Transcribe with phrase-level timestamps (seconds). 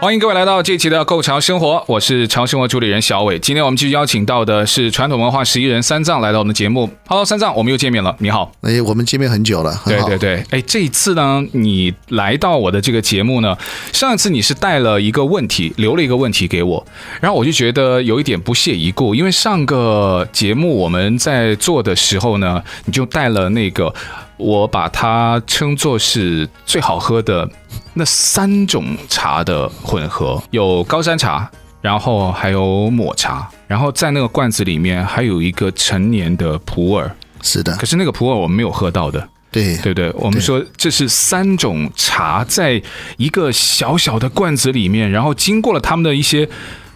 [0.00, 3.38] 欢迎各位来到这一期的《Go 潮生活》，我是潮生活主理人小伟。
[3.38, 6.88] 今天我们继续邀请到的是传统文化十一人三藏来到我们的节目。
[7.06, 8.16] Hello，三藏，我们又见面了。
[8.18, 9.78] 你好，哎，我们见面很久了。
[9.84, 13.54] 对对对，哎，这一次呢，你来到我的这个节目呢，
[13.92, 16.86] 上一次你是带了一个问题，留了一个问题给我，
[17.20, 23.94] 然后我就觉得有一点不屑一顾，因为上个节目我们在做的时候呢，你就带了那个。
[24.40, 27.48] 我把它称作是最好喝的
[27.92, 31.48] 那三种茶的混合，有高山茶，
[31.82, 37.10] 然后还有抹茶，然后在那个罐子里面还有一个陈年的普洱。
[37.42, 39.28] 是的，可是那个普洱我们没有喝到的。
[39.52, 42.80] 对对对，我们说这是三种茶在
[43.18, 46.48] 一个小小的罐子里面，然后经过了他们的一些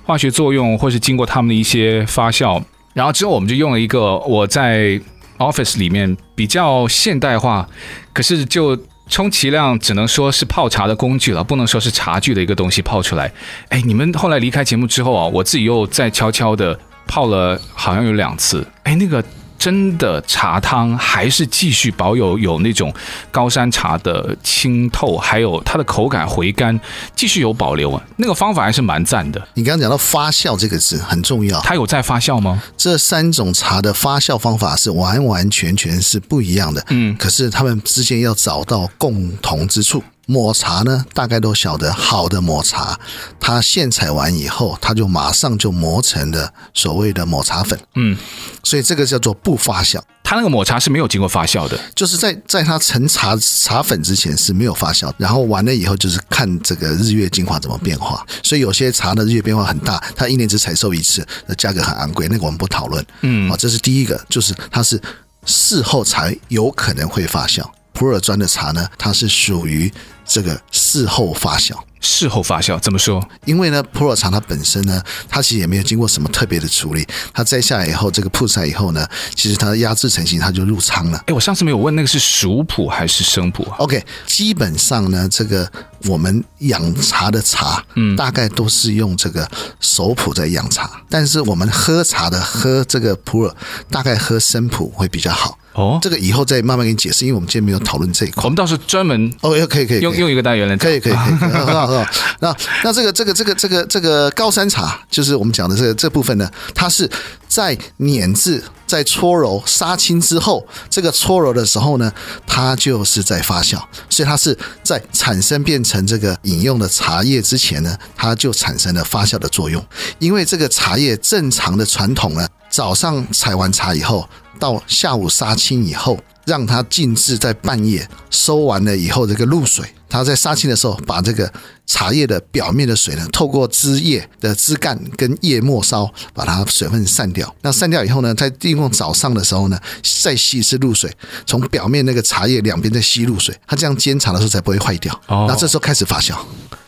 [0.05, 5.01] 化学作用，或是经过他们的一些发酵，然后之后我们就用了一个我在。
[5.39, 7.69] Office 里面比较现代化，
[8.13, 13.33] 可是就充其量只能说是泡茶的工具了，不能说是茶具的一个东西泡出来。
[13.69, 18.67] 哎，你们后来离开节目之后啊，我自己又再悄悄的泡了，好像有两次。
[18.85, 19.25] 哎，那个。
[19.59, 22.93] 真的茶汤还是继续保有有那种
[23.31, 26.79] 高山茶的清透，还有它的口感回甘，
[27.17, 28.03] 继续有保留啊。
[28.17, 29.49] 那个方法还是蛮赞的。
[29.55, 32.63] 你刚刚讲到发酵这个字很重要，它有在发酵吗？
[32.77, 36.85] 这三种茶的发酵方法是完完全全是不一样的。
[36.91, 40.03] 嗯，可是他们之间要找到共同之处。
[40.27, 42.99] 抹茶呢，大概都晓得，好的抹茶，
[43.39, 47.79] 它现采完以后，它就马上就磨成了所谓的抹茶粉。
[47.95, 48.17] 嗯，
[48.63, 50.01] 所以这个叫做不发酵。
[50.27, 58.27] 它那个抹茶是没有经过发酵的，就是在在它成茶茶粉之前是没有发酵，然后完了以后就是看这个日月精华怎么变化。
[58.43, 63.05] 所以有些茶的日月变化很大，它一年只采收一次，那价格很昂贵，那个我们不讨论。
[63.21, 64.99] 嗯，好，这是第一个，就是它是
[65.45, 67.63] 事后才有可能会发酵。
[67.93, 69.93] 普洱砖的茶呢，它是属于。
[70.25, 73.23] 这个事后发酵，事后发酵怎么说？
[73.45, 81.23] 因为呢，普洱茶它本身呢，它其实也没有经过什么特别的处理，它摘下来以后，这个曝晒以后呢，其实它压制成型，它就入仓了。
[81.27, 85.71] 哎，我上次没有问那个是熟普还是生普啊？OK，基本上呢，这个
[86.07, 89.49] 我们养茶的茶，嗯，大概都是用这个
[89.81, 93.55] 熟普在养茶，但是我们喝茶的喝这个普洱，
[93.91, 95.59] 大概喝生普会比较好。
[95.75, 98.45] 哦，这个以后再慢慢给你解释，因为我们今天没有讨论这一块。
[98.45, 102.11] 我们到时候专门哦，可以可以，可以用用一个单元来，可以可以可以， 很好很好。
[102.41, 107.11] 那那这个这个这个这个这个高山茶，就是我们讲的这个这部分呢，它是
[107.49, 112.13] 在碾制、在搓揉、杀青之后，这个搓揉的时候呢，
[112.47, 119.85] 它就是在发酵，所以它是在产生变成这个饮用的茶叶之前呢，它就产生了发酵的作用。
[120.21, 124.29] 因为这个茶叶正常的传统呢，早上采完茶以后。
[124.59, 131.53] 到下午杀青以后，让它静置在半夜，收完了以后，这个露水，它在杀青的时候，把这个
[131.87, 137.55] 茶叶的表面的水呢，透过枝叶的枝干跟叶末梢，把它水分散掉。
[137.63, 139.79] 那散掉以后呢，在利用早上的时候呢，
[140.23, 141.11] 再吸一次露水，
[141.47, 145.19] 从表面那个茶叶两边再吸露水，它这样煎茶的时候才不会坏掉。
[145.29, 146.35] 那这时候开始发酵，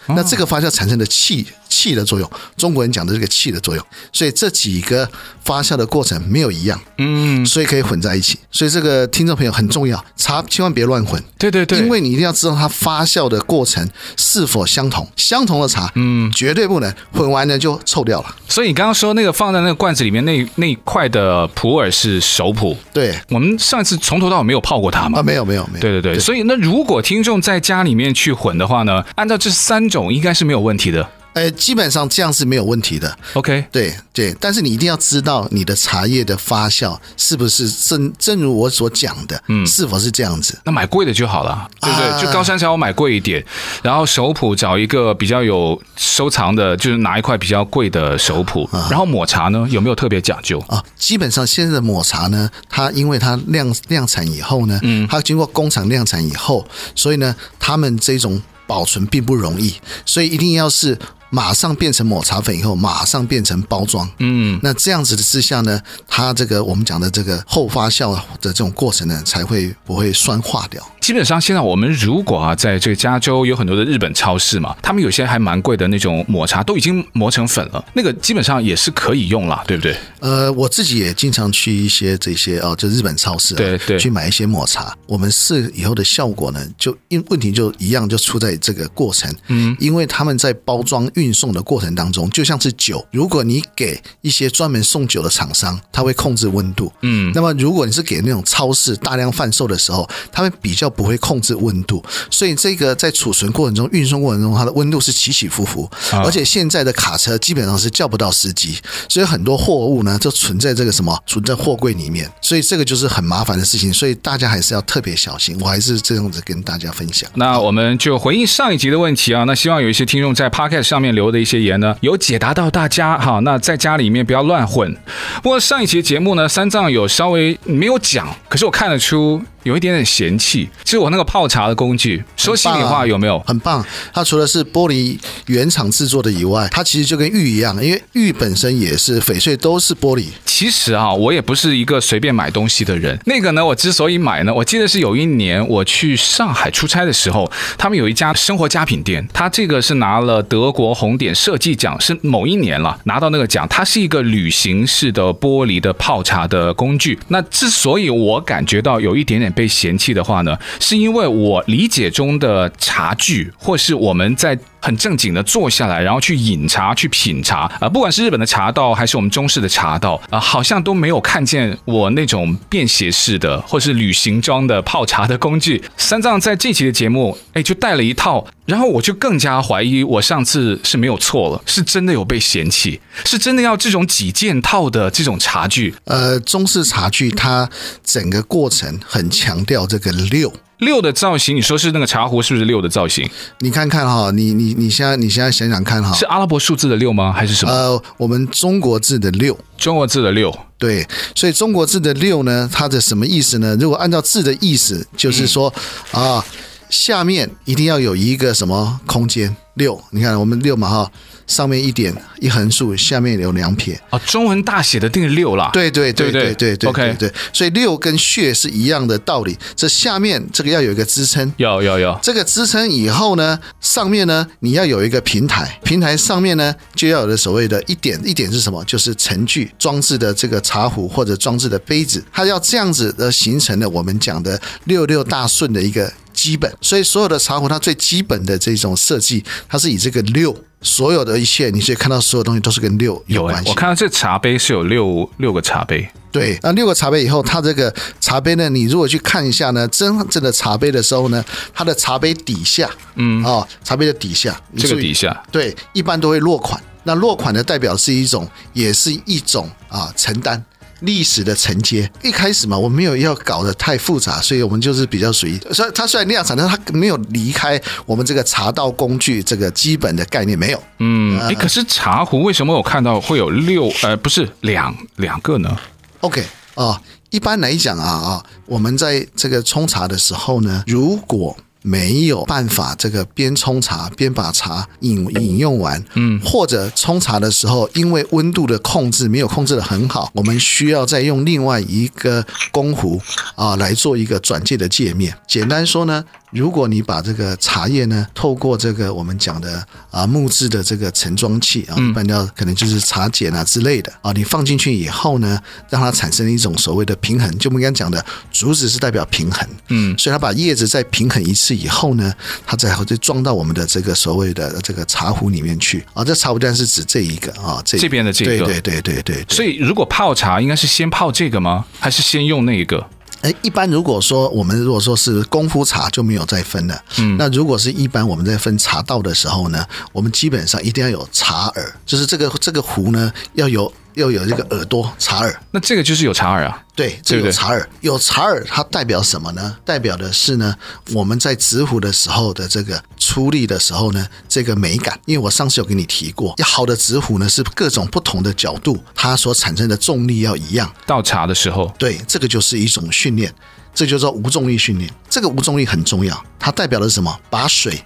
[0.06, 1.46] 那这个发酵产生的气。
[1.68, 5.08] 气的作用，中国人讲的这个气的作用，所以这几个
[5.44, 8.38] 发酵的过程没有一样，嗯，所以可以混在一起。
[8.50, 18.34] 所以这个听众朋友很重要，茶千万别乱混，对对对，因为你一定要知道它发酵的过程是否相同，相同的茶，嗯，绝对不能混完了就臭掉了。
[18.48, 25.18] 所以你刚刚说那个放在那个罐子里面那那一块的普洱是熟普，对，我们上一次从头到尾没有泡过它嘛？
[25.18, 26.18] 啊，没有没有没有，对对对，对。
[26.18, 31.06] 所以那如果听众在家里面去混的话呢，按照这三种应该是没有问题的。
[31.36, 33.14] 呃，基本上这样是没有问题的。
[33.34, 40.58] OK，对对，但是你一定要知道你的茶叶的发酵是不是正正如我所讲的，嗯，是否是这样子？
[40.64, 42.08] 那买贵的就好了，对不对？
[42.08, 43.44] 啊、就高山茶我买贵一点，
[43.82, 48.64] 然后熟普找一个比较有收藏的，就是拿一块比较贵的熟普。
[48.72, 50.82] 啊、然后抹茶呢，有没有特别讲究啊？
[50.96, 58.40] 基本上现在的抹茶呢，它因为它量量产以后呢，嗯，它经过工厂量产以后，所以呢，他们这种。
[58.68, 59.72] 保存并不容易，
[60.04, 60.98] 所以一定要是
[61.30, 64.08] 马上变成抹茶粉以后，马上变成包装。
[64.18, 70.82] 嗯，那这样子的之下呢，它这个我们讲的这个后发酵的这种过程呢，才会不会酸化掉。
[71.00, 79.96] 基本上现在我们如果啊，在这个加州有很多的日本超市嘛，他们有些还蛮贵的那种抹茶都已经磨成粉了，那个基本上也是可以用了，对不对？
[80.18, 84.92] 呃，我自己也经常去一些这些哦，就日本超市、啊，对对，去买一些抹茶。
[85.06, 89.32] 我们试以后的效果呢，就因问题就一样，就出在这个过程。
[89.46, 96.92] 嗯，因为他们在包装运送的过程当中，就像是酒，如果你给一些专门送酒的厂商，他会控制温度。
[97.02, 105.90] 嗯，那么如果你是给那种超市大量贩售的时候，他们比较不会控制温度，所以这个在储存过程中、运送过程中，它的温度是起起伏伏。
[106.24, 113.92] 而且现在的卡车基本上是叫不到司机，所以很多货物呢就存在这个什么，存在货柜里面，所以这个就是很麻烦的事情。
[113.92, 115.56] 所以大家还是要特别小心。
[115.60, 117.30] 我还是这样子跟大家分享。
[117.34, 123.40] 那我们就回应上一集的问题啊，那希望有一些听众在 Podcast 上面留的一些言呢，有解答到大家哈。
[123.40, 124.96] 那在家里面不要乱混。
[125.42, 129.42] 不过上一期节目呢，三藏有稍微没有讲，可是我看得出。
[129.66, 133.36] 有一点点嫌弃，其实我那个泡茶的工具，说心里话有没有？
[133.40, 133.84] 很棒，
[134.14, 140.26] 它除了是玻璃原厂制作的以外，它其实就跟玉一样，因为玉本身也是翡翠，都是玻璃。
[140.44, 143.18] 其实啊，我也不是一个随便买东西的人。
[143.26, 153.66] 那个呢，我之所以买呢，我记得是有一年我去上海出差的时候，他们有一家生活家品店，它这个是拿了德国红点设计奖，是某一年了拿到那个奖。
[153.68, 157.18] 它是一个旅行式的玻璃的泡茶的工具。
[157.26, 159.52] 那之所以我感觉到有一点点。
[159.56, 164.56] 被嫌弃的话呢，是因为我理解中的茶具，或是我们在
[164.86, 175.82] 很正经的坐下来，然后去饮茶、去品茶啊、不管是日本的茶道还是我们中式的茶道啊、好像都没有看见我那种便携式的或是旅行装的泡茶的工具。
[175.96, 185.92] 三藏在这期的节目，哎，就带了一套，然后我就更加怀疑我上次是没有错了，是真的有被嫌弃，是真的要这种几件套的这种茶具。
[186.04, 187.68] 呃，中式茶具它
[188.04, 190.52] 整个过程很强调这个六。
[190.78, 193.28] 六的造型，你说是那个茶壶是不是六的造型？
[193.60, 197.32] 你看看哈，你你你现在你现在想想看哈，是阿拉伯数字的六吗？
[197.32, 197.72] 还是什么？
[197.72, 203.76] 呃，我们中国字的六，中国字的六，对，所以中国字的六呢，它的什么意思呢？
[203.80, 205.72] 如果按照字的意思，就是说、
[206.12, 206.44] 嗯、啊，
[206.90, 211.10] 下面一定要有一个什么空间六，你看我们六嘛哈。
[211.46, 215.70] 上面一点一横竖，下面有两撇啊，中文大写的定六啦。
[215.72, 219.56] 对对对对对对，OK 对，所以六跟穴是一样的道理。
[219.74, 222.18] 这下面这个要有一个支撑，有有有。
[222.22, 228.84] 这个支撑以后呢，上面呢你要有一个平台，平台上面呢就要有的所谓的一点一点是什么？
[228.84, 236.72] 就是盛具装置的这个茶壶或者装置的杯子，它要这样子的形成了我们讲的六六大顺的一个基本。
[236.80, 240.56] 所以所有的茶壶它最基本的这种设计，它是以这个六。
[240.82, 243.70] 所有的一切，你可以看到所有东西都是跟六有关系。
[243.70, 251.44] 我看到这茶杯是有六六个茶杯，对，那六个茶杯以后，它这个茶杯呢，你如果去看一下呢，真正的茶杯的时候呢，
[251.74, 256.80] 它的茶杯底下，嗯，哦，茶杯的底下，这个底下，对，一般都会落款。
[257.02, 260.62] 那落款的代表是一种，也是一种啊承担。
[261.00, 265.58] 历史的承接，一开始嘛，我没有要搞得太复杂，所以我们就是比较随意。
[265.72, 270.82] 所以它虽然量产，但它没有离开我们这个茶道工具这个基本的概念，没有。
[270.98, 273.90] 嗯，哎，可是茶壶为什么我看到会有六？
[274.02, 275.76] 呃，不是两两个呢
[276.20, 276.40] ？OK
[276.74, 277.00] 啊、哦，
[277.30, 293.22] 一般来讲啊啊，我们在这个冲茶的时候呢，如果没有办法，这个边冲茶边把茶饮饮用完，嗯，或者冲茶的时候，因为温度的控制没有控制得很好，我们需要再用另外一个公壶
[293.54, 295.32] 啊来做一个转介的界面。
[295.46, 296.24] 简单说呢。
[296.56, 305.60] 如果你把这个茶叶呢，透过这个我们讲的啊木质的这个盛装器啊，一般叫可能就是茶碱啊之类的啊，你放进去以后呢，
[305.90, 312.32] 让它产生一种所谓的平衡，就我们刚刚讲的竹子是代表平衡，嗯，所以它把叶子再平衡一次以后呢，
[312.66, 319.54] 它再会装到我们的这个所谓的这个茶壶里面去啊，这茶壶当然是指这一个啊，这这边的这个，对对对对对。
[319.54, 321.84] 所以如果泡茶，应该是先泡这个吗？
[322.00, 323.06] 还是先用那一个？
[323.46, 327.00] 哎，一般如果说我们如果说是功夫茶就没有再分了。
[327.18, 333.92] 嗯，那如果是一般我们在分茶道的时候呢，我们基本上一定要有茶耳，就是这个这个壶呢要有。
[334.16, 336.82] 要有这个耳朵茶耳，那这个就是有茶耳啊？
[336.94, 339.76] 对，这个有茶耳，有茶耳，它代表什么呢？
[339.84, 340.74] 代表的是呢，
[341.12, 342.98] 我们在执壶的时候的这个
[343.36, 345.20] 出力的时候呢，这个美感。
[345.26, 350.90] 因为我上次有跟你提过，要好的执壶呢是各种不同的角度，它所产生的重力要一样。
[351.04, 353.52] 倒茶的时候，对，这个就是一种训练，
[353.94, 355.12] 这就叫无重力训练。
[355.28, 357.38] 这个无重力很重要，它代表的是什么？
[357.50, 358.02] 把水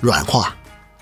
[0.00, 0.52] 软化，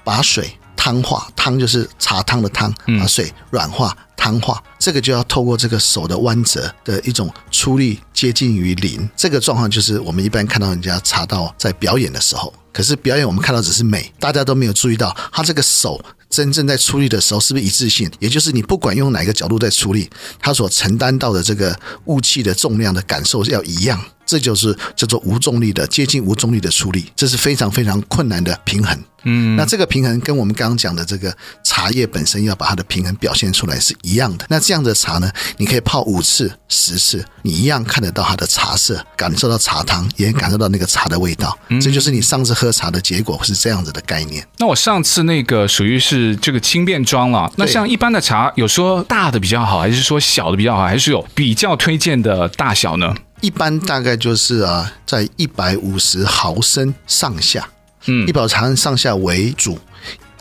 [0.05, 0.53] 把水。
[0.75, 16.03] 汤化，汤就是茶汤的汤，把水软化、汤化，这个就要透过这个手的弯折的一种出力接近于零，这个状况就是我们一般看到人家茶道在表演的时候，可是表演我们看到只是美，大家都没有注意到他这个手
[16.33, 20.09] 真正在出力的时候是不是一致性，也就是你不管用哪个角度在出力，
[20.41, 24.03] 它所承担到的这个雾气的重量的感受要一样。
[24.25, 28.97] 这就是叫做无重力的接近无重力的出力，这是非常非常困难的平衡。
[29.25, 34.47] 嗯，那这个平衡跟我们刚刚讲的这个茶叶本身要把它的平衡表现出来是一样的。
[34.49, 41.57] 那这样的茶呢，你可以泡五次、十次，你一样看得到它的茶色，感受到茶汤，也感受到那个茶的味道。
[41.69, 44.47] 嗯，这就是你上次喝茶的结果，是这样子的概念。
[44.59, 47.51] 那我上次那个属于是这个轻便装了。
[47.57, 53.15] 那像一般的茶，有说大的比较好，还是说小的比较好，还是有比较推荐的大小呢？
[53.41, 57.69] 一般大概就是啊，在一百五十毫升上下，
[58.07, 59.79] 嗯，一百毫升上下为主。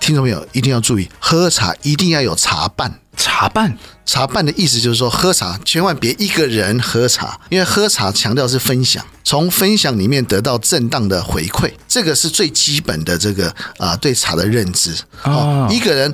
[0.01, 2.91] 听众朋友一定要注意，喝茶一定要有茶伴。
[3.15, 14.95] 茶伴，茶伴的意思就是说，喝茶千万别一个人喝茶，因为喝茶强调是分享，从分享里面得到正当的回馈，这个是最基本的这个啊对茶的认知。
[15.23, 16.11] 哦，一个人。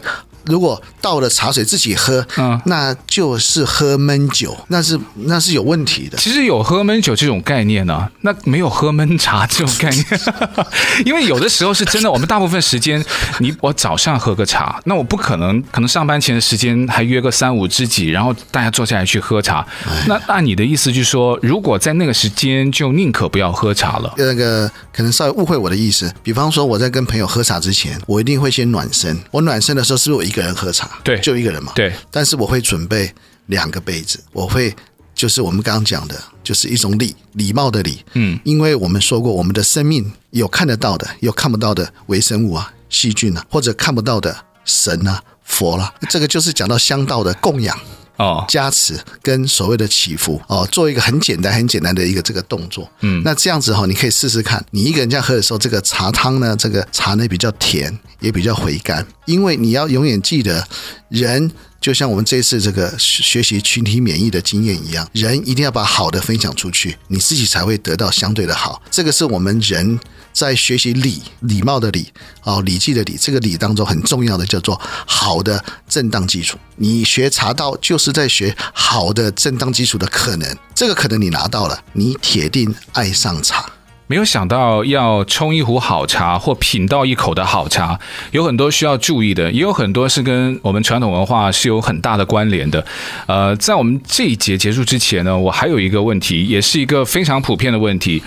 [0.48, 6.18] 如果倒了茶水自己喝，嗯，那就是喝闷酒，那是那是有问题的。
[6.18, 10.06] 其实有喝闷酒这种概念呢、啊，那没有喝闷茶这种概念，
[11.06, 12.08] 因为有的时候是真的。
[12.08, 13.04] 我们大部分时间，
[13.40, 19.68] 你我早上喝个茶，那我不可能，可能上班前的时间还约个三五知己，然后大家坐下来去喝茶。
[20.08, 24.14] 那按你的意思就是说，如果在那个时间，就宁可不要喝茶了。
[24.18, 29.16] 那个可能稍微误会我的意思，比方说我在跟朋友喝茶之前，我一定会先暖身。
[29.30, 31.00] 我暖身的时候，是不是我一个人喝茶？
[31.04, 31.72] 对，就一个人嘛。
[31.76, 33.12] 对，但是我会准备
[33.48, 34.74] 两个杯子，我会
[35.16, 38.04] 就是我们刚刚讲的，就是一种礼礼貌的礼。
[38.14, 47.78] 嗯，因为我们说过，我们的生命有看得到的，有看不到的微生物啊、细菌啊，或者看不到的神啊、佛啦、啊，这个就是讲到香道的供养。
[48.18, 52.90] 哦，加持跟所谓的祈福哦，做一个很简单、很简单的一个这个动作。
[53.02, 59.06] 嗯，那这样子哈，你可以试试看，你一个人这样喝的时候，这个茶汤呢，这个茶呢比较甜，也比较回甘。
[59.26, 60.68] 因为你要永远记得，
[61.10, 61.52] 人
[61.88, 68.82] 就像我们这次这个学习群体免疫的经验一样，人一定要把好的分享出去，你自己才会得到相对的好。
[68.92, 69.98] 这个是我们人。
[70.34, 72.14] 在学习礼礼貌的礼
[72.44, 76.60] 哦，礼记的礼，这个礼当中很重要的叫做好的正当基础。
[76.76, 83.66] 你学茶道就是在学好的正当基础的可能，这个可能你拿到了，你铁定爱上茶。
[84.08, 88.00] 没有想到要冲一壶好茶或品到一口的好茶，
[88.32, 92.86] 有很多需要注意的，也有很多是跟我们传统文化是有很大的关联的。
[93.26, 98.24] 呃，在我们这一节结束之前呢，我还有一个问题，也是一个非常普遍的问题，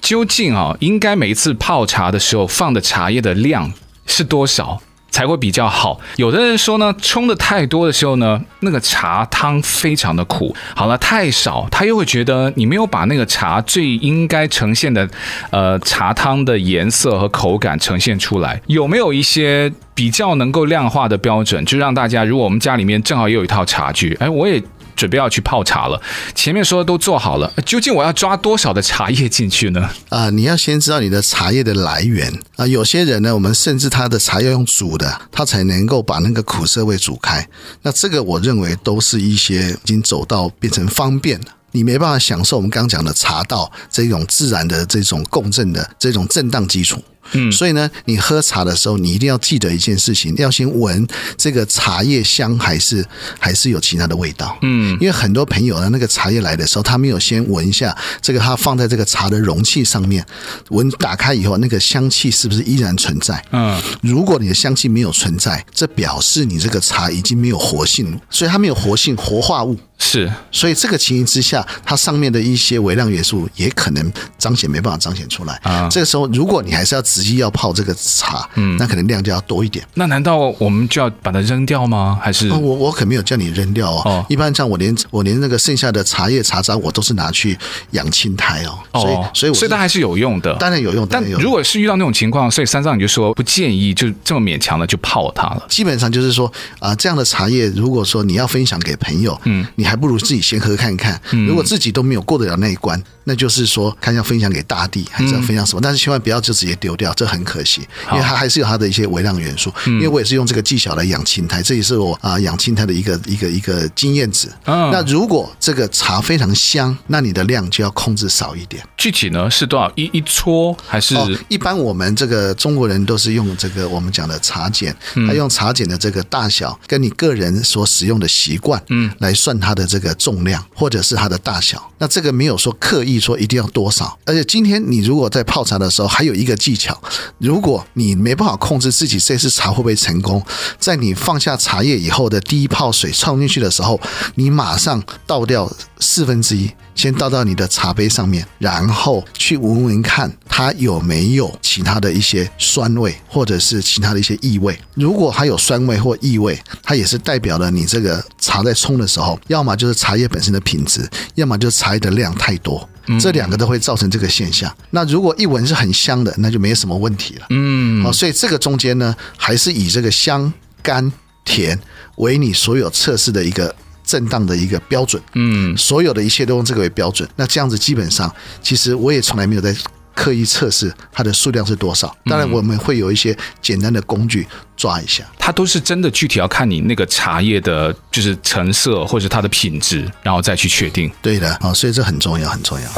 [0.00, 3.72] 究竟啊，应该每一次泡茶的时候放的茶叶的量
[4.06, 4.80] 是多少？
[5.14, 6.00] 才会比较好。
[6.16, 10.52] 有的人说呢，冲的太多的时候呢，那个茶汤非常的苦。
[10.74, 15.08] 好了，太少，他又会觉得你没有把那个茶最应该呈现的，
[15.50, 18.60] 呃，茶汤的颜色和口感呈现出来。
[18.66, 24.60] 有没有一些比较能够量化的标准，就让大家，如果我们家里面正好也有一套茶具，哎，我也。
[24.94, 26.00] 准备要去泡茶了，
[26.34, 29.90] 前面说的都做好了，究竟我要抓多少的茶叶进去呢？
[30.08, 32.66] 啊，你要先知道你的茶叶的来源啊。
[32.66, 37.46] 有些人呢，我们甚至他的茶要用煮的，他才能够把那个苦涩味煮开。
[37.82, 47.02] 那这个我认为都是一些已经走到变成方便了，你没办法享受我们刚刚讲的茶道这种自然的这种共振的这种震荡基础。
[47.32, 53.04] 嗯，所以呢，你喝茶的时候，你一定要记得一件事情，要先闻这个茶叶香，还是
[53.38, 54.56] 还是有其他的味道。
[54.62, 60.24] 嗯，因为很多朋友呢，那个茶叶来的时候，他没有先闻一下这个，他放在这个茶的容器上面，
[60.70, 63.42] 闻打开以后，那个香气是不是依然存在？
[63.52, 69.78] 嗯，如果你的香气没有存在，这表示你这个茶已经没有活性，所以它没有活性，活化物。
[69.96, 75.88] 是，所以这个情形之下，它上面的一些微量元素也可能彰显没办法彰显出来啊。
[75.88, 79.86] 这个时候，如果你还是要直接要泡这个茶，嗯，那可能量就要多一点。
[79.94, 82.18] 那难道我们就要把它扔掉吗？
[82.20, 82.50] 还是？
[82.50, 84.02] 我我可没有叫你扔掉哦。
[84.04, 87.56] 哦，一般像我连我连那个剩下的茶叶茶渣，我都是拿去
[87.92, 88.76] 养青苔哦。
[89.00, 91.06] 所以所以我所以它还是有用的，当然有用。
[91.08, 95.64] 但如果是遇到那种情况，所以三藏你就说不建议就这么勉强的就泡它了。
[95.68, 101.20] 基本上就是说啊，这样的茶叶，如果说你要分享给朋友，嗯，你还不如自己先喝看看。
[101.46, 105.80] 如果自己都没有过得了那一关，那就是说看要分享给大地，还是要分享什么？
[105.82, 107.12] 但是千万不要就直接丢掉。
[107.14, 107.80] 这很可惜，
[108.12, 109.72] 因为它还是有它的一些微量元素。
[109.86, 114.48] 因为我也是用这个技巧来养青苔，这也是我啊养青苔的一个一个一个经验值。
[114.64, 118.82] 那如果这个茶非常香，那你的量就要控制少一点。
[118.96, 119.90] 具体呢是多少？
[119.94, 121.14] 一一撮还是？
[121.16, 124.94] 哦，一般我们这个中国人都是用这个我们讲的茶碱，
[125.26, 131.90] 他用茶碱的这个大小跟你个人所使用的习惯，嗯，来算它的这个重量或者是它的大小。
[131.98, 137.00] 那这个没有说刻意说一定要多少，而且今天你如果在泡茶的时候还有一个技巧，
[137.38, 140.44] 如果你没办法控制自己这次茶会不会成功，
[140.78, 144.00] 在你放下茶叶以后的第一泡水冲进去的时候，
[144.34, 154.78] 你马上倒掉四分之一，先倒到你的茶杯上面，然后去闻闻看它有没有其他的一些酸味，或者是其他的一些异味。
[154.94, 162.88] 如果它有酸味或异味，它也是代表了你这个茶在冲的时候，要么就是茶叶本身的品质，要么就是茶叶的量太多，
[163.20, 164.74] 这两个都会造成这个现象。
[164.90, 167.46] 那如果一闻是很香的，那就没什么问题了。
[167.50, 171.12] 嗯，好，所以这个中间呢，还是以这个香、甘、
[171.44, 171.78] 甜
[172.16, 173.74] 为你所有测试的一个。
[174.04, 177.28] 正当的一个标准，嗯，所有的一切都用这个为标准。
[177.36, 178.32] 那这样子基本上，
[178.62, 179.74] 其实我也从来没有在
[180.14, 182.14] 刻意测试它的数量是多少。
[182.26, 184.46] 当然，我们会有一些简单的工具
[184.76, 185.24] 抓一下。
[185.38, 191.10] 它都是真的具体要看你那个茶叶的，就是成色或者它的品质，然后再去确定。
[191.20, 192.88] 对的啊，所以这很重要，很重要。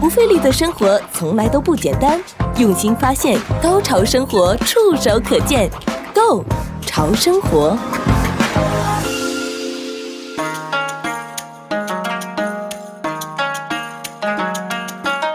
[0.00, 2.20] 不费力的生活从来都不简单，
[2.56, 5.70] 用心发现，高潮生活触手可见
[6.12, 6.44] Go
[6.84, 7.78] 潮生活。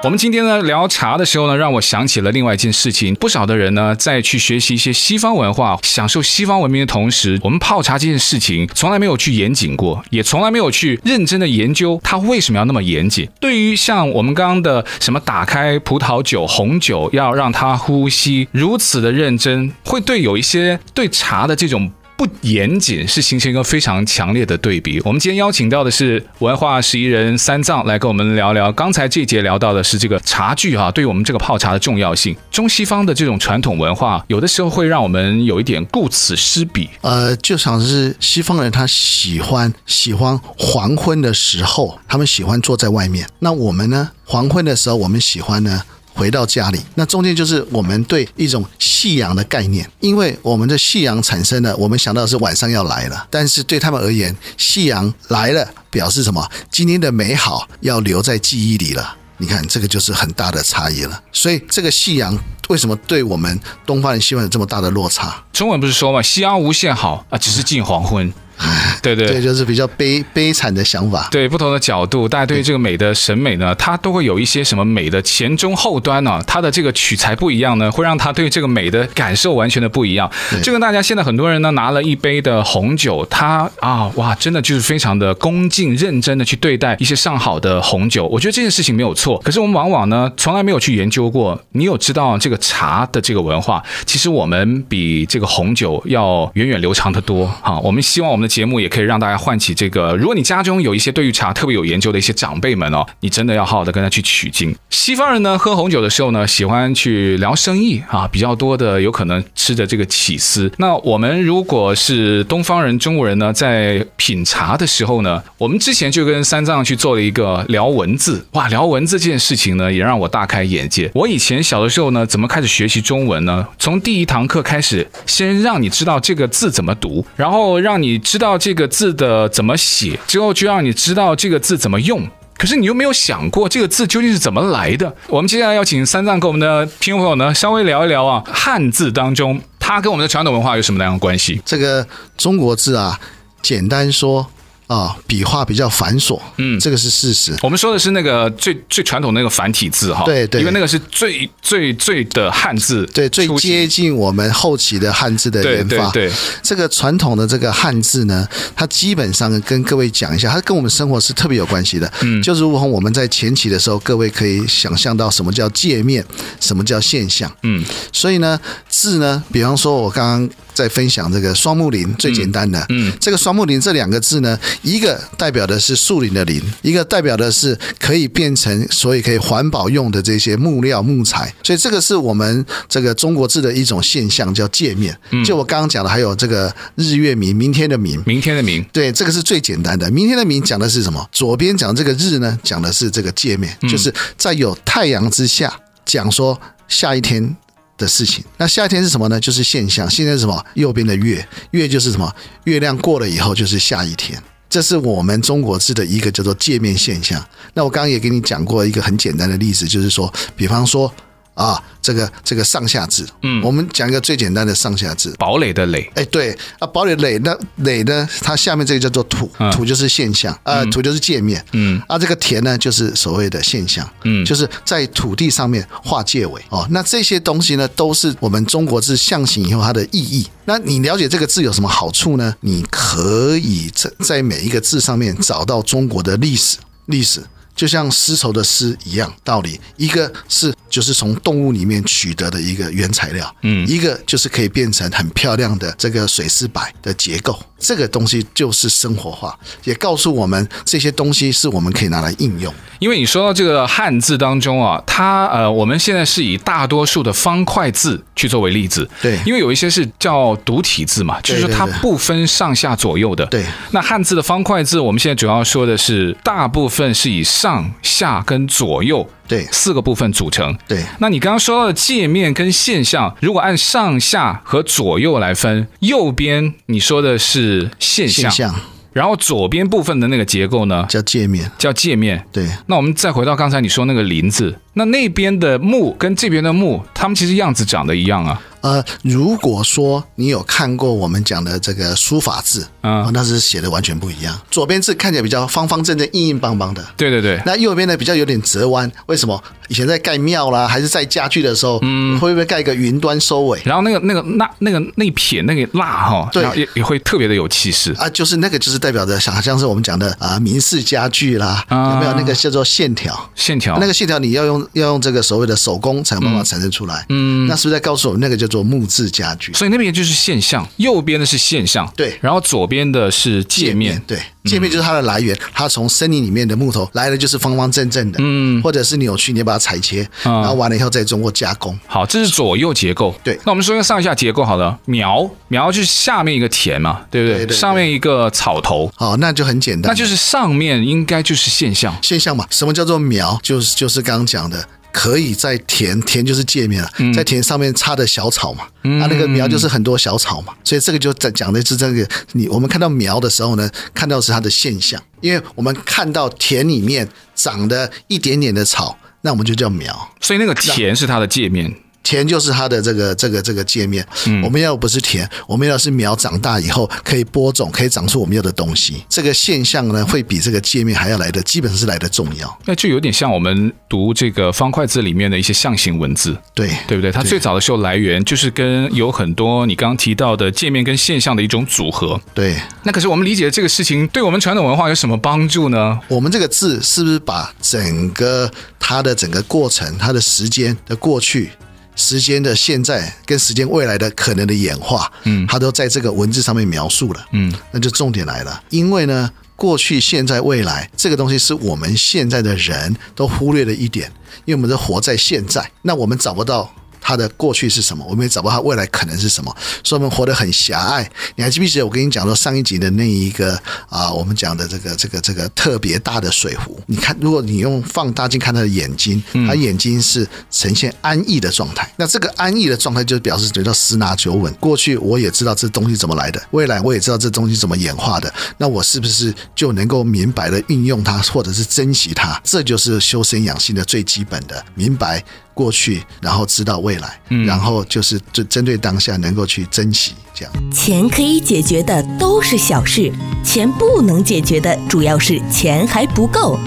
[0.06, 3.16] 我们今天呢聊茶的时候呢，让我想起了另外一件事情。
[3.16, 13.28] 不少的人呢在去学习一些西方文化、享受西方文明的同时，我们泡茶这件事情从来没有去严谨过，也从来没有去认真的研究它为什么要那么严谨。
[13.40, 21.92] 对于像我们刚刚的什么打开葡萄酒、红酒，要让它呼吸，如此的认真，会对有一些对茶的这种。
[22.18, 25.02] 不严谨是形成一个非常强烈的对比。
[25.04, 28.72] 我们今天邀请到的是文化十一人三藏来跟我们聊聊。
[28.72, 32.36] 刚才这节聊到的是这个茶具啊，对于我们这个泡茶的重要性。
[32.50, 36.90] 中西方的这种传统文化，有的时候会让我们有一点顾此失彼。
[37.02, 43.28] 呃，就像是西方人他喜欢喜欢黄昏的时候，他们喜欢坐在外面。
[43.40, 44.12] 那我们呢？
[44.28, 45.84] 黄昏的时候，我们喜欢呢？
[46.16, 56.50] 回到家里，那中间就是我们对一种夕阳的概念，因为我们的夕阳产生了，我们想到的是晚上要来了，但是对他们而言，夕阳来了表示什么？
[56.72, 59.18] 今天的美好要留在记忆里了。
[59.38, 61.22] 你看，这个就是很大的差异了。
[61.34, 62.38] 所以，这个夕阳
[62.70, 65.44] 为什么对我们东方人希望有这么大的落差？
[65.52, 68.34] 中文不是说嘛，夕阳无限好啊，只是近黄昏。
[69.02, 71.28] 对对，对，就是比较悲悲惨的想法。
[71.30, 76.42] 对，不同的角度，大家对于这个美的审美呢，它都会有一些什么美的前中后端呢？
[76.48, 80.32] 它的这个取材不一样呢，会让他对这个美的感受完全的不一样。
[80.64, 88.26] 就跟大家现在很多人呢拿了一杯的红酒，他啊哇，真的就是非常的恭敬认真的去对待一些上好的红酒。
[88.28, 89.38] 我觉得这件事情没有错。
[89.40, 91.62] 可是我们往往呢从来没有去研究过。
[91.74, 97.78] 你有知道这个茶的这个文化，其实我们比这个红酒要源远流长的多哈。
[97.80, 98.45] 我们希望我们。
[98.48, 100.16] 节目也可以让大家唤起这个。
[100.16, 104.76] 如果你家中有一些对于茶特别有研究的一些长辈们哦，你真的要好好的跟他去取经。
[104.90, 110.72] 西方人呢，喝红酒的时候呢，喜欢去聊生意啊，比较多的有可能吃着这个起司。
[110.78, 118.46] 那我们如果是东方人、中国人呢，在品茶的时候呢，我们之前就跟三藏去做了一个聊文字。
[118.52, 121.10] 哇，聊文字这件事情呢，也让我大开眼界。
[121.14, 123.68] 我以前小的时候呢，怎么开始学习中文呢？
[123.78, 128.16] 从第一堂课开始，先让你知道这个字怎么读，然后让你。
[128.26, 132.22] 知知道这个字的怎么写之后，就让你知道这个字怎么用。
[132.58, 135.16] 可是你又没有想过这个字究竟是怎么来的。
[135.28, 141.62] 我们接下来要请三藏跟我们的听众朋友呢稍微聊一聊啊，汉字当中它跟我们的传统文化有什么样的关系？
[141.64, 142.06] 这个
[142.38, 143.18] 中国字啊，
[143.62, 144.46] 简单说。
[144.88, 147.56] 啊，笔画比较繁琐，嗯，这个是事实。
[147.62, 156.10] 我们说的是那个最最传统那个繁体字哈，对对，因为那个是最最最的汉字，对，最接近我们后期的汉字的研发。
[156.12, 162.12] 对，对，对，这个传统的这个汉字呢，它基本上跟各位讲一下，它跟我们生活是特别有关系的。
[162.22, 166.24] 嗯，就如同我们在前期的时候，各位可以想象到什么叫界面，
[166.60, 167.52] 什么叫现象。
[167.64, 170.50] 嗯，所以呢，字呢，比方说我刚刚。
[170.76, 185.18] 在分享这个双木林最简单的，嗯，嗯，这个双木林这两个字呢，一个代表的是树林的林，一个代表的是可以变成所以可以环保用的这些木料木材，所以这个是我们这个中国字的一种现象，叫界面。
[185.46, 190.12] 就我刚刚讲的，还有这个日月明，明天的明，明天的明，对，这个是最简单的。
[190.12, 191.26] 明天的明讲的是什么？
[191.32, 195.74] 左边讲这个日呢，讲的是这个界面，就是在有太阳之下
[196.06, 197.56] 讲说下一天
[197.98, 198.44] 的事情。
[198.58, 199.40] 那夏天是什么呢？
[199.40, 200.10] 就是现象。
[200.10, 200.66] 现在是什么？
[200.76, 202.34] 右边的月，月就是什么？
[202.66, 204.42] 月亮过了以后就是下一天。
[204.70, 207.44] 这是我们中国字的一个叫做界面现象。
[207.74, 211.14] 那我刚刚也给你讲过一个很简单的例子，就是说，比方说。
[211.56, 230.46] 啊，这个这个上下字，嗯，我们讲一个最简单的上下字，堡垒的垒，哎，对啊，堡垒垒那垒呢，它下面这个叫做土，土就是现象，呃，土就是界面，嗯，啊，这个田呢就是所谓的现象，嗯，就是在土地上面画界尾，哦，那这些东西呢都是我们中国字象形以后它的意义。
[230.66, 232.54] 那你了解这个字有什么好处呢？
[232.60, 237.42] 你可以在在每一个字上面找到中国的历史，历史。
[237.76, 252.74] 就像丝绸的丝一样道理，一个是就是从动物里面取得的一个原材料，嗯，一个就是可以变成很漂亮的这个水丝柏的结构，这个东西就是生活化，也告诉我们这些东西是我们可以拿来应用。
[253.00, 263.66] 因为你说到这个汉字当中啊，它呃，我们现在是以大多数的方块字去作为例子，对，因为有一些是叫独体字嘛，就是说它不分上下左右的，对。
[263.92, 267.65] 那汉字的方块字，我们现在主要说的是大部分是以上
[268.02, 270.78] 下跟左右对四个部分组成。
[270.88, 278.76] 对，那你刚刚说到的界面跟现象，如果按上下和左右来分，右边你说的是现象，现象，
[279.14, 282.46] 然后左边部分的那个结构呢，叫界面，叫界面。
[282.52, 288.62] 对，那我们再回到刚才你说那个林字，那那边的木跟这边的木，它们其实样子长得一样啊。
[288.82, 294.56] 呃，如果说你有看过我们讲的这个书法字，啊，那是写的完全不一样。
[294.70, 297.60] 左边字看起来比较方方正正、硬硬邦邦的，对对对。
[297.66, 299.62] 那右边呢，比较有点折弯，为什么？
[299.88, 303.82] 以前在盖庙啦，还是在家具的时候，嗯，会不会盖一个云端收尾？
[303.86, 308.30] 然后那个那个那那个那撇那个捺哈，对，也也会特别的有气势啊。
[308.30, 313.50] 就是那个就是代表着，好像是我们讲的啊，明式家具啦，啊、有没有那个叫做线条？
[313.56, 317.26] 线条，那个线条你要用要用这个所谓的手工才有办法产生出来。
[317.30, 319.74] 嗯，那是不是在告诉我们那个叫做木质家具？
[319.74, 331.98] 所以那边就是现象，右边的是现象，对，然后左边的是界面，界面对，界面就是它的来源，它从森林里面的木头来的就是方方正正的，嗯，或者是扭曲，你要把它裁切，嗯、然后完了以后再经过加工。
[332.08, 333.34] 好，这是左右结构。
[333.44, 337.58] 对，那我们说一个上下结构好了，苗苗就是下面一个田嘛，对不对？
[337.58, 339.12] 对对对，上面一个草头。
[339.16, 342.66] 好，那就很简单，那就是上面应该就是现象，现象嘛。
[342.70, 343.60] 什么叫做苗？
[343.62, 344.88] 就是就是刚刚讲的。
[345.16, 357.26] 可以在田，田就是界面了，在田上面插的小草嘛，嗯、啊，那个苗就是很多小草嘛，所以这个就在讲的是这个，你我们看到苗的时候呢，看到是它的现象，因为我们看到田里面
[357.56, 361.96] 长的一点点的草，那我们就叫苗，所以那个田是它的界面。
[362.26, 369.24] 田就是它的这个这个这个界面，嗯，我们要不是田，我们要是苗长大以后可以播种，可以长出我们要的东西。
[369.30, 372.80] 这个现象呢，会比这个界面还要来的，基本上是来的重要。
[372.86, 377.32] 那就有点像我们读这个方块字里面的一些象形文字，对对不对？
[377.32, 382.42] 它最早的时候来源就是跟有很多你刚刚提到的界面跟现象的一种组合。
[382.56, 386.20] 对，那可是我们理解的这个事情，对我们传统文化有什么帮助呢？
[386.28, 391.70] 我们这个字是不是把整个它的整个过程，它的时间的过去？
[392.16, 404.32] 时间的现在跟时间未来的可能的演化，嗯，它都在这个文字上面描述了，嗯，那就重点来了，因为呢，过去、现在、未来这个东西是我们现在的人都忽略了一点，
[404.66, 406.94] 因为我们都活在现在，那我们找不到。
[407.28, 408.24] 他的过去是什么？
[408.30, 411.28] 我们也找不到他未来可能是什么，所以我们活得很狭隘。
[411.56, 413.76] 你还记不记得我跟你讲说上一集的那一个
[414.10, 414.32] 啊？
[414.32, 422.08] 我们讲的这个这个这个特别大的水壶，你看，如果你用放大镜看他的眼睛，他眼睛是呈现安逸的状态。
[422.16, 424.72] 那这个安逸的状态就表示觉得十拿九稳。
[424.76, 428.54] 过去我也知道这东西怎么来的，未来我也知道这东西怎么演化的。
[428.78, 432.62] 那我是不是就能够明白的运用它，或者是珍惜它？
[432.64, 435.44] 这就是修身养性的最基本的明白。
[435.76, 440.74] 过去，然后知道未来，嗯，然后就是就针对当下能够去珍惜这样。
[440.92, 443.32] 钱可以解决的都是小事，
[443.64, 446.80] 钱不能解决的主要是钱还不够。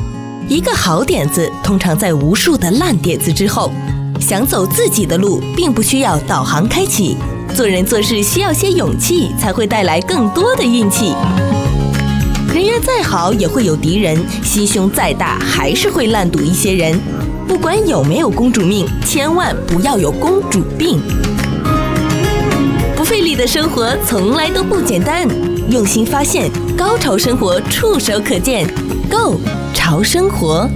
[0.49, 3.71] 一个好点子通常在无数的烂点子之后。
[4.21, 7.17] 想走自己的路，并不需要导航开启。
[7.55, 11.15] 做人做事需要些勇气，才会带来更多的运气。
[12.53, 17.01] 人缘再好也会有敌人，心胸再大还是会烂赌一些人。
[17.49, 21.01] 不管有没有公主命，千万不要有公主病。
[22.95, 25.27] 不费力的生活从来都不简单，
[25.71, 28.69] 用心发现，高潮生活触手可见
[29.11, 29.41] Go
[29.73, 30.69] 潮生活。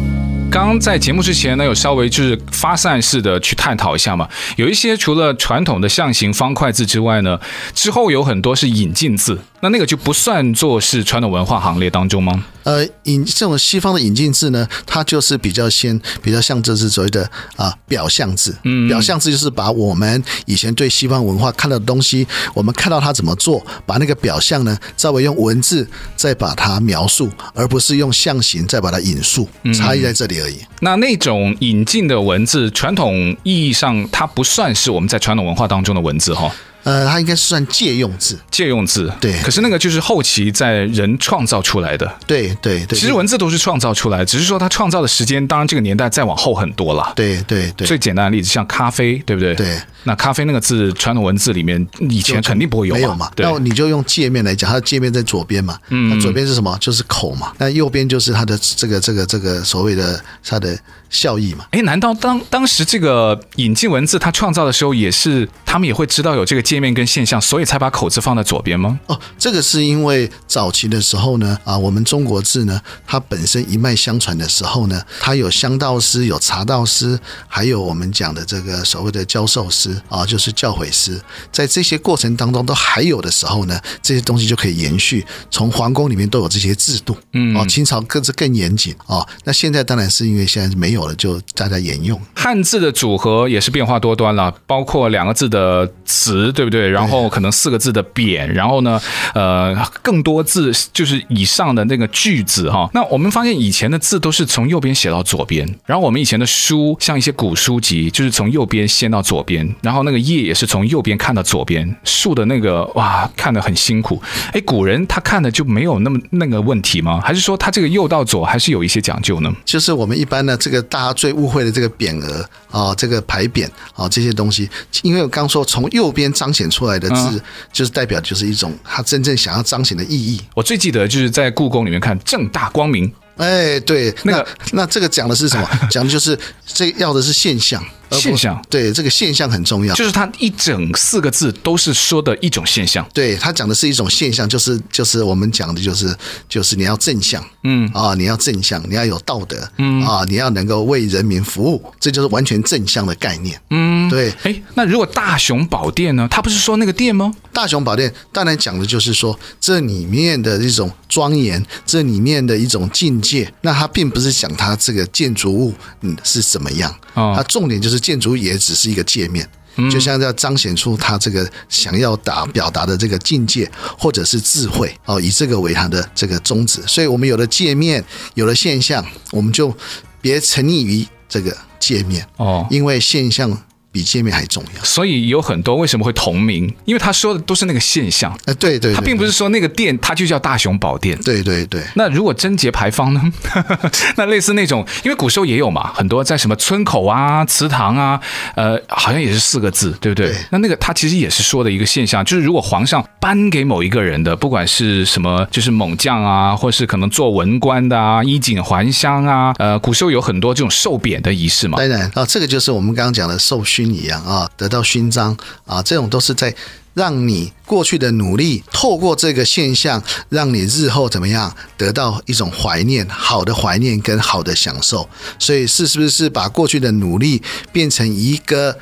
[0.51, 4.27] 刚刚在节目之前呢，有稍微就是发散式的去探讨一下嘛。
[4.57, 7.39] 有一些除了传统的象形方块字之外呢，
[7.75, 9.39] 之后有很多是引进字。
[9.63, 12.45] 那那个就不算作是传统文化行列当中吗？
[12.65, 18.53] 呃，引这种西方的引进制呢，它就是比较先比较像这是所谓的啊表象制。
[18.65, 30.57] 嗯，表象制就是把我们以前对西方文化看到的东西，我们看到它怎么做，把那个表象呢，稍微用文字再把它描述，而不是用象形再把它引述，差异在这里而已。
[30.57, 36.53] 嗯，那那种引进的文字，传统意义上它不算是我们在传统文化当中的文字哈。
[36.85, 39.41] 呃，它应该是算借用字，借用字，对。
[39.43, 42.99] 可是那个就是后期在人创造出来的，对对对。
[42.99, 47.13] 其实文字都是创造出来，只是说它创造的时间，当然这个年代再往后很多了。
[47.15, 47.87] 对对对。
[47.87, 49.55] 最简单的例子像咖啡，对不对？
[49.55, 49.79] 对。
[50.05, 53.31] 那咖啡那个字，传统文字里面以前肯定不会有，没有嘛？
[53.37, 56.77] 那你就用界面来讲，它的界面在左边嘛，嗯，那左边是什么？
[56.81, 57.53] 就是口嘛。
[57.59, 60.77] 那右边就是它的这个这个这个所谓的它的
[61.13, 61.67] 效益嘛。
[61.71, 68.99] 哎，难道当当时这个引进文字它创造的时候，也是他们也会知道有这个界面跟现象，所以才把口字放在左边吗？
[69.07, 79.93] 哦，这个是因为早期的时候呢，啊，我们中国字呢，它本身一脉相传的时候呢，它有香道师，有茶道师，还有我们讲的这个所谓的教授师。
[80.09, 81.21] 啊，就是教诲师，
[81.51, 85.25] 在这些过程当中都还有的时候呢，这些东西就可以延续。
[85.51, 89.27] 从皇宫里面都有这些制度，嗯，哦，清朝更是更严谨哦。
[89.45, 92.21] 那现在当然是因为现在没有了，就大家沿用。
[92.35, 96.89] 汉字的组合也是变化多端了，包括两个字的词，对不对？
[96.89, 99.01] 然后可能四个字的匾，然后呢，
[99.35, 102.91] 呃，更多字就是以上的那个句子哈。
[102.93, 109.75] 那我们发现以前的字都是从右边写到左边，然后我们以前的书，像一些古书籍，就是从右边先到左边。
[109.83, 114.21] 然后那个页也是从右边看到左边，竖的那个哇，看得很辛苦。
[114.53, 117.21] 哎，古人他看的就没有那么那个问题吗？
[117.23, 119.53] 还是说他这个右到左还是有一些讲究呢？
[119.65, 124.69] 就是我们一般呢这个大家最误会的这个匾额啊，这个牌匾啊这些东西，
[125.01, 127.41] 因为我刚说从右边彰显出来的字，嗯、
[127.73, 130.39] 就是代表就是一种他真正想要彰显的意义。
[130.55, 133.11] 我最记得就是在故宫里面看正大光明。
[133.39, 135.67] 哎，对，那个那这个讲的是什么？
[135.91, 137.83] 讲的就是这要的是现象。
[138.13, 143.07] 现象，对，这个现象很重要，就是它一整四个字都是说的一种现象。
[143.15, 146.15] 对，它讲的是一种现象，就是就是我们讲的就是
[146.49, 153.59] 就是你要正向，嗯啊，你要正向，你要有道德，嗯啊，你要能够为人民服务，这就是完全正向的概念。
[153.71, 154.31] 嗯，对。
[154.43, 156.29] 哎，那如果大雄宝殿呢？
[156.31, 157.33] 他不是说那个殿吗？
[157.53, 163.51] 大雄宝殿当然讲的就是说这里面的一种庄严，这里面的一种境界。
[163.63, 168.02] 那它并不是讲它这个建筑物嗯是怎么样，哦，它重点就是。
[168.03, 169.49] 建筑也只是一个界面，
[169.91, 176.83] 就像要彰显出他这个想要达表达的这个境界或者是智慧哦，以这个为他的这个宗旨。
[176.87, 179.75] 所以，我们有了界面，有了现象，我们就
[180.21, 183.57] 别沉溺于这个界面哦，因为现象。
[183.93, 186.75] 比界面还重要，所以有很多为什么会同名？
[186.87, 188.37] 因为他说的都是那个现象。
[188.47, 191.17] 呃，对对，他并不是说那个店它就叫大雄宝殿。
[191.23, 191.83] 对对对。
[191.95, 193.23] 那如果贞节牌坊呢？
[194.17, 198.19] 那类似那种，因为古时候也有嘛，很多在什么村口啊、祠堂啊，
[198.55, 200.29] 呃，好像也是四个字，对不对？
[200.29, 200.37] 对。
[200.51, 211.77] 那那个他其实也是说的一个现象，就是如果皇上颁给某一个人的，不管是什么，就是猛将啊，或是可能做文官的啊，衣锦还乡啊，呃，古时候有很多这种受贬的仪式嘛。
[211.77, 213.82] 当然啊，这个就是我们刚刚讲的授勋。
[213.91, 216.55] 一样啊，得到勋章啊，这种都是在
[216.95, 225.09] 让你过去的努力，透过这个现象，让你日后怎么样得到一种怀念，好的怀念跟好的享受。
[225.39, 227.43] 所以是是不是把过去的努力
[227.73, 228.79] 变成一个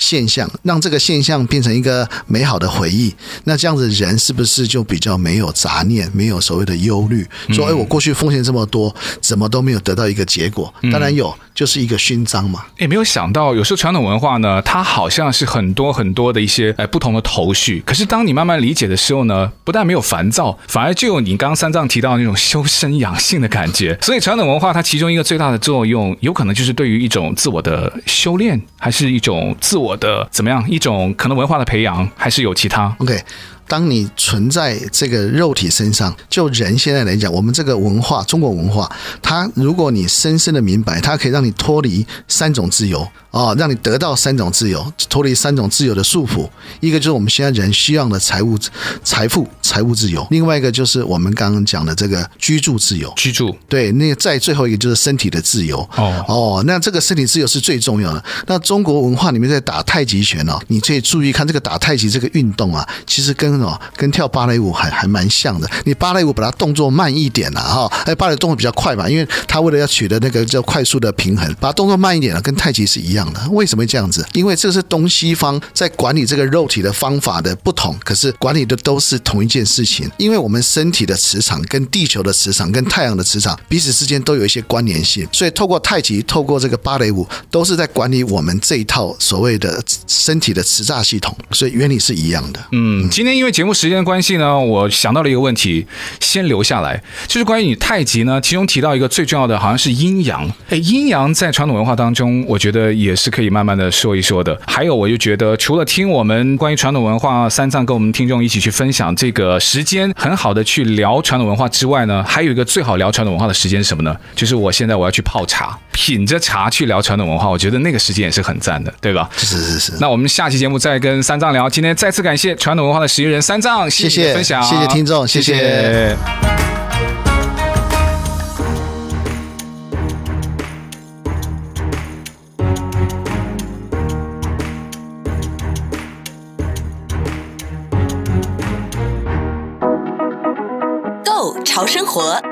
[0.00, 3.14] 现象，让这个现象变成一个美好的回忆？
[3.44, 7.24] 那这样子人是不是就比较没有杂念，没有所谓的忧虑？
[7.50, 10.74] 说哎，我过去奉献这么多，怎么都没有得到一个结果？
[10.90, 11.32] 当然有。
[11.52, 17.82] 就是一个勋章嘛，也没有想到，有时候传统文化呢，它好像是很多很多的一些哎不同的头绪。
[17.84, 23.98] 可是当你慢慢理解的时候呢，不但没有烦躁，反而就有你刚刚三藏提到的那种修身养性的感觉。
[24.00, 33.20] 所以传统文化它其中一个最大的作用，有可能就是对于一种自我的修炼，还是一种自我我的怎么样，一种可能文化的培养，还是有其他？OK。
[33.66, 38.90] 当你存在这个肉体身上，就人现在来讲，我们这个文化，中国文化，
[39.22, 46.48] 它如果你深深的明白，它可以让你脱离三种自由啊，让你得到三种自由，脱离三种自由的束缚。
[46.80, 48.58] 一个就是我们现在人需要的财务、
[49.04, 53.12] 财富、财务自由；另外一个就是我们刚刚讲的这个居住自由。
[53.16, 55.78] 居住对，那个再最后一个就是身体的自由。
[55.96, 58.24] 哦哦，那这个身体自由是最重要的。
[58.46, 65.68] 那中国文化里面在打太极拳哦，你可以注意看这个打太极这个运动啊，其实跟跟哦，跟跳芭蕾舞还还蛮像的。
[65.84, 73.19] 你芭蕾舞把它动作慢一点了哈，哎，芭蕾动作比较快嘛，因为它为了要取得那个叫快速的平衡，把它动作慢一点了，跟太极是一样
[73.50, 74.24] 为什么这样子？
[74.34, 80.10] 因为这是东西方在管理这个肉体的方法的不同，可是管理的都是同一件事情。
[80.18, 92.60] 因为我们身体的磁场跟地球的磁场跟太阳的磁场彼此之间都有一些关联性，所以透过太极，透过这个芭蕾舞，都是在管理我们这一套所谓的身体的磁栅系统，所以原理是一样的。
[92.72, 95.86] 嗯，今天因为节目时间的关系呢，我想到了一个问题，
[96.20, 100.50] 先留下来，就是关于你太极呢，其中提到一个最重要的，好像是阴阳。
[100.68, 104.58] 哎，阴阳在传统文化当中，我觉得也是可以慢慢的说一说的。
[104.66, 114.16] 还有，我就觉得除了听我们关于传统文化三藏跟我们听众一起去分享这个时间，很好的去聊传统文化之外呢，还有一个最好聊传统文化的时间是什么呢？
[114.34, 119.28] 就是我现在我要去泡茶，品着茶去聊传统文化，我觉得那个时间也是很赞的，对吧？
[119.36, 119.92] 是是是。
[120.00, 121.68] 那我们下期节目再跟三藏聊。
[121.68, 125.54] 今天再次感谢传统文化的实验人三藏，谢谢分享，谢谢听众，谢谢。
[125.54, 126.16] 谢谢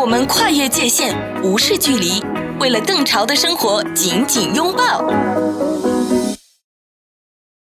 [0.00, 2.22] 我们跨越界限，无视距离，
[2.60, 5.04] 为了更潮的生活紧紧拥抱。